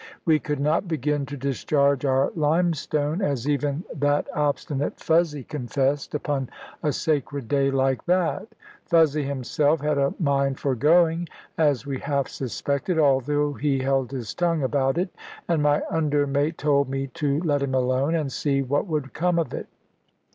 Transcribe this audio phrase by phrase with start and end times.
[0.25, 6.49] We could not begin to discharge our limestone, as even that obstinate Fuzzy confessed, upon
[6.81, 8.47] a sacred day like that.
[8.87, 14.33] Fuzzy himself had a mind for going, as we half suspected, although he held his
[14.33, 15.09] tongue about it;
[15.47, 19.37] and my under mate told me to let him alone, and see what would come
[19.37, 19.67] of it.